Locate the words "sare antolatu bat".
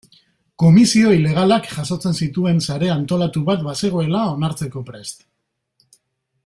2.69-3.67